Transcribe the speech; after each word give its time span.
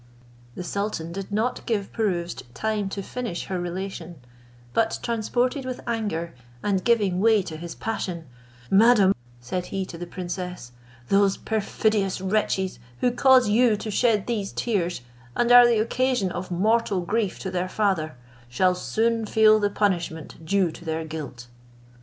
The 0.55 0.63
sultan 0.63 1.11
did 1.11 1.31
not 1.31 1.63
give 1.67 1.93
Pirouzč 1.93 2.41
time 2.55 2.89
to 2.89 3.03
finish 3.03 3.45
her 3.45 3.61
relation, 3.61 4.15
but 4.73 4.97
transported 5.03 5.63
with 5.63 5.79
anger, 5.85 6.33
and 6.63 6.83
giving 6.83 7.19
way 7.19 7.43
to 7.43 7.55
his 7.55 7.75
passion, 7.75 8.25
"Madam," 8.71 9.13
said 9.39 9.67
he 9.67 9.85
to 9.85 9.99
the 9.99 10.07
princess, 10.07 10.71
"those 11.09 11.37
perfidious 11.37 12.19
wretches 12.19 12.79
who 13.01 13.11
cause 13.11 13.47
you 13.47 13.77
to 13.77 13.91
shed 13.91 14.25
these 14.25 14.51
tears, 14.51 15.01
and 15.35 15.51
are 15.51 15.67
the 15.67 15.77
occasion 15.77 16.31
of 16.31 16.49
mortal 16.49 17.01
grief 17.01 17.37
to 17.37 17.51
their 17.51 17.69
father, 17.69 18.15
shall 18.49 18.73
soon 18.73 19.27
feel 19.27 19.59
the 19.59 19.69
punishment 19.69 20.43
due 20.43 20.71
to 20.71 20.83
their 20.83 21.05
guilt." 21.05 21.45